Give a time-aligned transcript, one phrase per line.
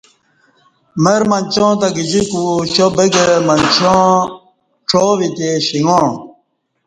[1.03, 4.11] مرمنچاں تہ گجیکوشابگہ منچاں
[4.89, 6.07] چاوی تےشݩگاع